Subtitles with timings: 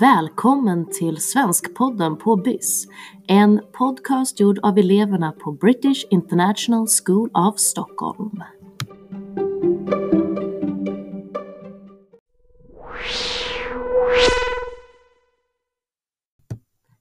[0.00, 2.86] Välkommen till Svenskpodden på BIS.
[3.28, 8.42] En podcast gjord av eleverna på British International School of Stockholm.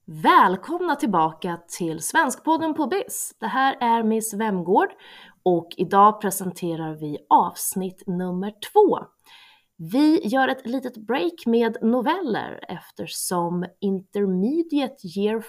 [0.05, 3.35] Välkomna tillbaka till Svenskpodden på BIS.
[3.39, 4.89] Det här är Miss Vemgård
[5.44, 8.99] och idag presenterar vi avsnitt nummer två.
[9.77, 15.43] Vi gör ett litet break med noveller eftersom Intermediate Year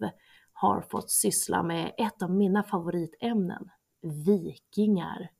[0.00, 0.10] 5
[0.52, 3.70] har fått syssla med ett av mina favoritämnen,
[4.26, 5.30] vikingar.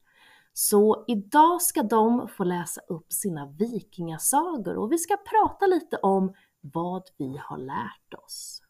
[0.53, 6.35] Så idag ska de få läsa upp sina vikingasagor och vi ska prata lite om
[6.61, 8.63] vad vi har lärt oss.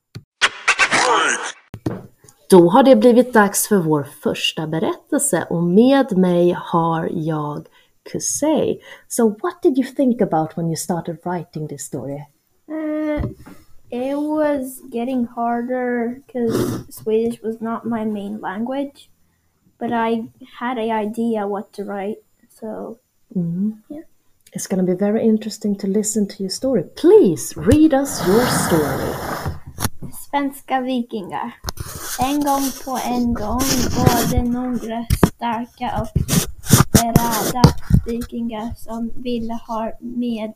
[2.51, 7.67] Då har det blivit dags för vår första berättelse och med mig har jag
[8.05, 8.81] Kusei.
[9.09, 12.27] So what did you think about when you started writing this story?
[12.69, 13.23] Uh,
[13.91, 19.11] it was getting harder because Swedish was not my main language,
[19.79, 22.19] but I had an idea what to write.
[22.61, 22.99] So,
[23.37, 23.83] Mm.
[23.89, 24.03] Yeah.
[24.53, 26.85] It's going to be very interesting to listen to your story.
[26.97, 29.15] Please read us your story.
[30.13, 31.53] svenska vikingar.
[32.21, 33.61] En gång på en gång
[33.97, 36.09] var det några starka och
[36.95, 37.63] desperata
[38.07, 40.53] vikingar som ville ha med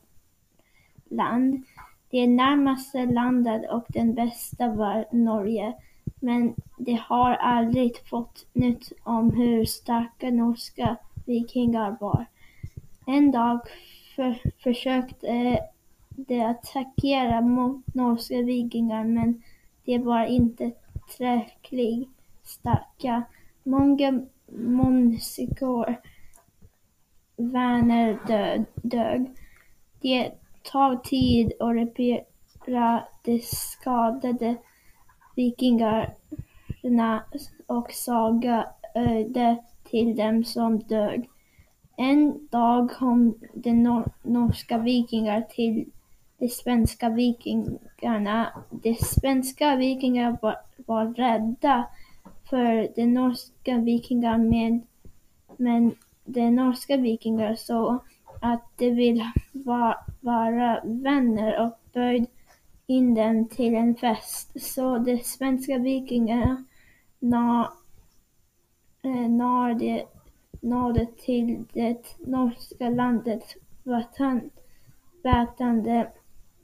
[1.10, 1.64] land.
[2.10, 5.74] Det närmaste landet och den bästa var Norge.
[6.20, 12.26] Men de har aldrig fått nytt om hur starka norska vikingar var.
[13.06, 13.60] En dag
[14.16, 15.58] för, försökte
[16.10, 19.42] de attackera mot norska vikingar men
[19.84, 20.72] de var inte
[21.08, 22.08] tillräckligt
[22.42, 23.22] starka.
[23.62, 24.20] Många
[24.52, 25.96] monsikor
[27.38, 29.30] vänner dö dög.
[30.00, 34.56] Det tar tid att reparera de skadade
[35.36, 37.22] vikingarna
[37.66, 41.28] och saga öde till dem som dög.
[41.96, 45.90] En dag kom de nor- norska vikingar till
[46.38, 48.52] de svenska vikingarna.
[48.70, 51.88] De svenska vikingarna var, var rädda
[52.50, 54.80] för de norska vikingarna
[55.56, 55.94] men
[56.28, 57.98] de norska vikingar så
[58.40, 62.26] att de vill va, vara vänner och bjöd
[62.86, 64.62] in dem till en fest.
[64.62, 66.64] Så de svenska vikingarna
[67.18, 67.60] när,
[69.02, 70.04] eh, när de
[70.60, 76.12] nådde till det norska landet vattenbärande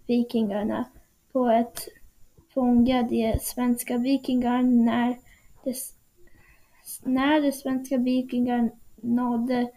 [0.07, 0.85] vikingarna
[1.33, 1.89] på ett
[2.55, 5.17] fånga de svenska vikingarna när
[5.65, 5.75] de,
[7.03, 8.71] när de svenska vikingarna
[9.05, 9.71] nådde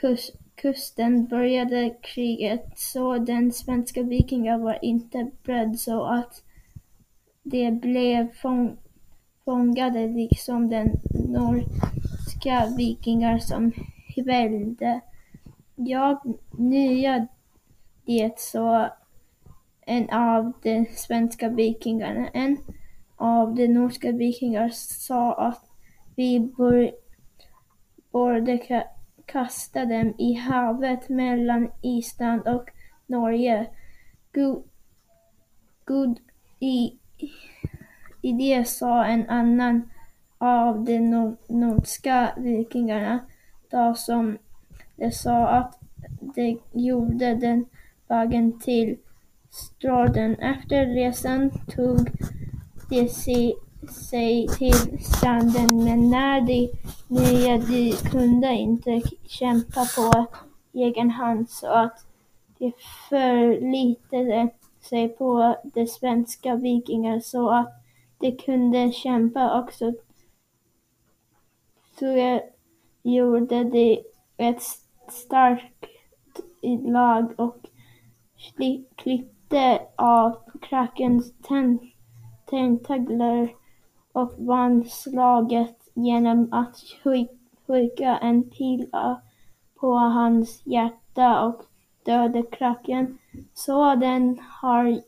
[0.00, 6.42] kus, kusten började kriget så den svenska vikingar var inte beredd så att
[7.42, 8.76] de blev fång,
[9.44, 10.90] fångade liksom den
[11.28, 13.72] norska vikingar som
[14.16, 15.00] välde.
[15.76, 17.26] Jag nya
[18.08, 18.88] det så
[19.80, 22.56] en av de svenska vikingarna, en
[23.16, 25.64] av de norska vikingar sa att
[26.14, 26.92] vi bör,
[28.10, 28.84] borde
[29.26, 32.70] kasta dem i havet mellan Island och
[33.06, 33.66] Norge.
[34.32, 34.62] Gud,
[35.84, 36.18] Gud
[36.60, 36.92] i,
[38.22, 39.90] i det sa en annan
[40.38, 43.18] av de nor- vikingarna,
[43.70, 44.38] då som
[44.96, 45.78] de sa att
[46.20, 47.66] de gjorde den
[48.08, 48.96] vägen till
[49.50, 50.34] Stråden.
[50.34, 52.10] Efter resan tog
[52.90, 53.54] de sig,
[53.90, 56.70] sig till stranden men när de
[57.08, 60.26] nya de kunde inte kämpa på
[60.72, 62.06] egen hand så att
[62.58, 62.72] de
[63.08, 64.48] förlitade
[64.80, 67.72] sig på de svenska vikingar så att
[68.18, 69.92] de kunde kämpa också.
[71.98, 72.40] Så
[73.02, 74.02] gjorde de
[74.36, 74.62] ett
[75.08, 75.84] starkt
[76.86, 77.56] lag och
[78.96, 81.90] klippte av krakens ten-
[82.50, 83.54] tentakler
[84.12, 86.76] och vann slaget genom att
[87.66, 88.86] skicka en pil
[89.80, 91.62] på hans hjärta och
[92.04, 93.18] döda kraken.
[93.54, 95.00] Så den här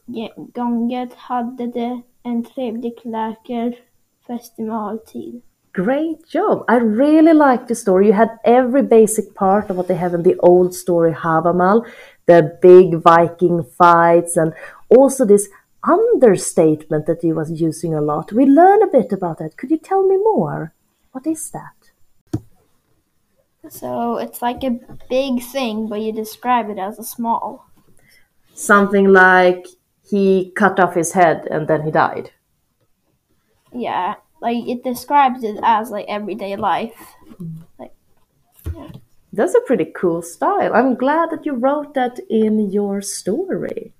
[0.54, 5.42] gången hade de en trevlig läkarfestivaltid.
[5.72, 6.64] Great job!
[6.68, 8.06] I really like the story.
[8.06, 11.86] You had every basic part of what they have in the old story Havamal,
[12.26, 14.52] the big Viking fights, and
[14.88, 15.48] also this
[15.84, 18.32] understatement that you was using a lot.
[18.32, 19.56] We learn a bit about that.
[19.56, 20.74] Could you tell me more?
[21.12, 21.90] What is that?
[23.68, 24.78] So it's like a
[25.08, 27.66] big thing, but you describe it as a small.
[28.60, 29.66] something like
[30.08, 32.30] he cut off his head and then he died.
[33.72, 37.14] Yeah, like it describes it as like everyday life.
[37.30, 37.62] Mm-hmm.
[37.78, 37.94] Like,
[38.74, 38.90] yeah.
[39.32, 40.74] That's a pretty cool style.
[40.74, 43.92] I'm glad that you wrote that in your story.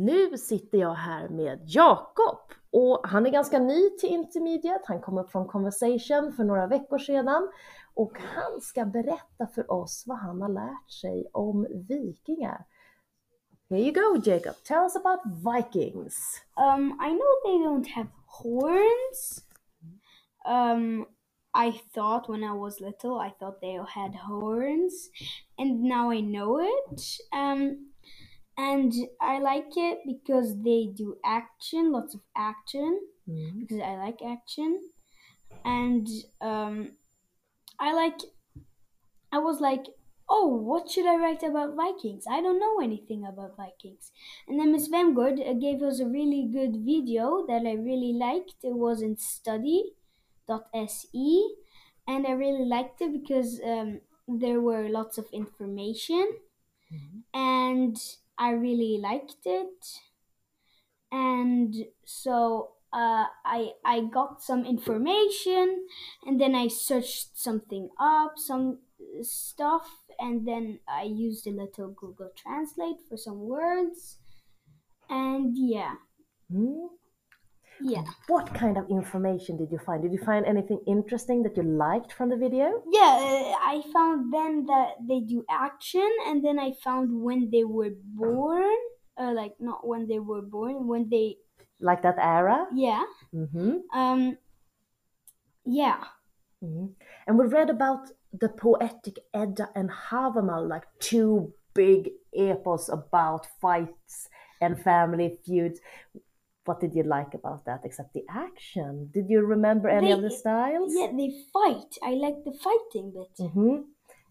[0.00, 2.38] Nu sitter jag här med Jakob
[2.70, 4.84] och han är ganska ny till Intermediate.
[4.84, 7.50] Han kom upp från Conversation för några veckor sedan
[7.94, 12.64] och han ska berätta för oss vad han har lärt sig om vikingar.
[13.70, 16.42] Here you go Jacob, tell us about Vikings.
[16.56, 19.44] Um, I know they don't have horns.
[20.48, 21.06] Um,
[21.54, 25.10] I thought when I was little, I thought they had horns,
[25.58, 27.00] and now I know it.
[27.32, 27.89] Um,
[28.66, 33.60] and I like it because they do action, lots of action, Mm.
[33.60, 34.70] because I like action,
[35.64, 36.06] and
[36.40, 36.74] um,
[37.80, 38.18] I like.
[39.32, 39.86] I was like,
[40.28, 42.24] oh, what should I write about Vikings?
[42.28, 44.12] I don't know anything about Vikings.
[44.46, 48.54] And then Miss Vemgård uh, gave us a really good video that I really liked.
[48.62, 49.94] It was in study.se,
[52.06, 56.38] and I really liked it because um, there were lots of information,
[57.34, 57.96] and
[58.40, 60.00] I really liked it.
[61.12, 65.86] And so uh, I I got some information,
[66.26, 68.78] and then I searched something up, some
[69.22, 69.88] stuff,
[70.18, 74.18] and then I used a little Google Translate for some words.
[75.10, 75.96] And yeah,
[76.52, 76.88] Mm.
[77.82, 78.04] Yeah.
[78.28, 80.02] What kind of information did you find?
[80.02, 82.82] Did you find anything interesting that you liked from the video?
[82.90, 87.90] Yeah, I found then that they do action, and then I found when they were
[88.14, 88.76] born.
[89.18, 91.36] Uh, like not when they were born, when they
[91.80, 92.66] Like that era?
[92.74, 93.04] yeah.
[93.32, 94.38] hmm Um.
[95.64, 96.04] Yeah.
[96.62, 96.94] Mhm.
[97.26, 104.28] And we read about the poetic Edda and Havamal, like two big epos about fights
[104.60, 105.80] and family feuds.
[106.70, 109.10] What did you like about that except the action?
[109.16, 110.92] Did you remember any of the They- styles?
[111.00, 111.92] Yeah, they fight.
[112.10, 113.34] I like the fighting bit.
[113.54, 113.76] hmm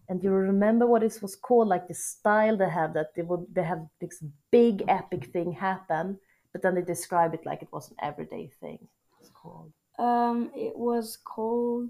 [0.08, 3.44] And you remember what it was called, like the style they have that they would
[3.56, 4.16] they have this
[4.58, 6.06] big epic thing happen,
[6.52, 8.80] but then they describe it like it was an everyday thing.
[9.20, 9.70] It's called
[10.08, 11.88] Um, it was called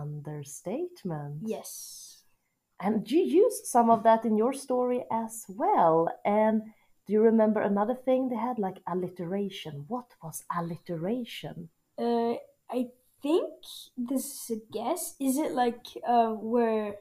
[0.00, 1.34] understatement.
[1.56, 1.70] yes.
[2.84, 5.96] And you used some of that in your story as well.
[6.24, 6.56] And
[7.06, 9.84] do you remember another thing they had, like alliteration?
[9.88, 11.70] What was alliteration?
[11.98, 12.34] Uh,
[12.70, 12.90] I
[13.22, 13.50] think
[13.96, 15.14] this is a guess.
[15.20, 16.96] Is it like uh where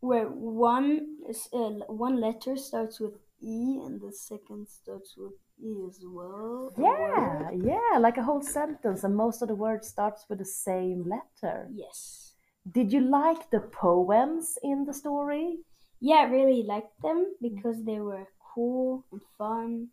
[0.00, 1.18] where one
[1.52, 6.72] uh, one letter starts with e and the second starts with e as well?
[6.78, 11.04] Yeah, yeah, like a whole sentence, and most of the words starts with the same
[11.08, 11.68] letter.
[11.72, 12.34] Yes.
[12.70, 15.58] Did you like the poems in the story?
[16.00, 19.88] Yeah, I really liked them because they were cool and fun.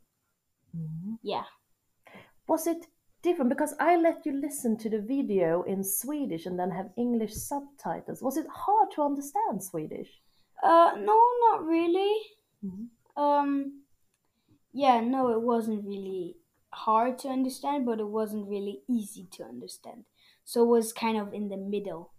[1.24, 1.44] Yeah.
[2.48, 2.88] Was it
[3.22, 3.50] different?
[3.50, 8.22] Because I let you listen to the video in Swedish and then have English subtitles.
[8.22, 10.22] Was it hard to understand Swedish?
[10.64, 11.20] Uh, no,
[11.50, 12.16] not really.
[12.64, 12.88] Mhm.
[13.16, 13.84] Um,
[14.74, 16.38] yeah, no, it wasn't really
[16.72, 20.06] hard to understand, but it wasn't really easy to understand.
[20.46, 22.14] So it was kind of in the middle.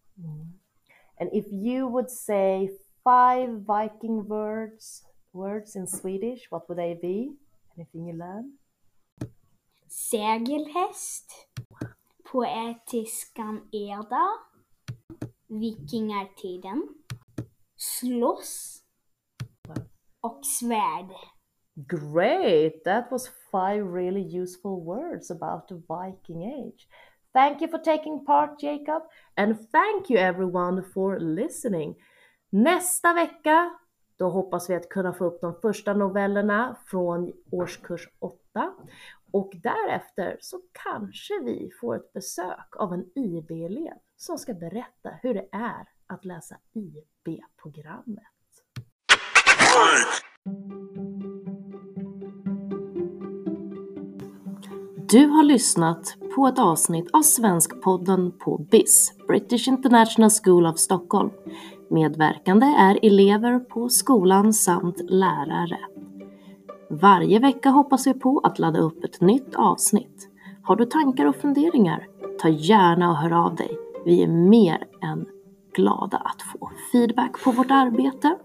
[1.18, 2.70] And if you would say
[3.04, 7.32] five Viking words words in Swedish, what would they be?
[7.76, 8.58] Anything you learn?
[9.88, 11.48] Segelhäst.
[12.24, 14.28] Poetiskan Eda.
[15.48, 16.88] Vikingartiden.
[17.76, 18.82] Slåss.
[20.20, 21.10] Och svärd.
[21.74, 22.84] Great!
[22.84, 26.86] That was five really useful words about the Viking age.
[27.32, 29.02] Thank you for taking part, Jacob,
[29.36, 31.94] and thank you everyone for listening.
[32.50, 33.70] Nästa vecka,
[34.16, 38.74] då hoppas vi att kunna få upp de första novellerna från årskurs 8
[39.32, 45.34] och därefter så kanske vi får ett besök av en IB-elev som ska berätta hur
[45.34, 48.24] det är att läsa IB-programmet.
[55.08, 61.30] Du har lyssnat på ett avsnitt av Svenskpodden på BIS, British International School of Stockholm.
[61.92, 65.78] Medverkande är elever på skolan samt lärare.
[66.90, 70.28] Varje vecka hoppas vi på att ladda upp ett nytt avsnitt.
[70.62, 72.06] Har du tankar och funderingar?
[72.40, 73.78] Ta gärna och hör av dig.
[74.04, 75.26] Vi är mer än
[75.74, 78.36] glada att få feedback på vårt arbete.